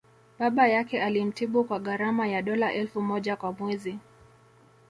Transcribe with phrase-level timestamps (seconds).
[0.39, 3.97] Baba yake alimtibu kwa gharama ya dola elfu moja kwa mwezi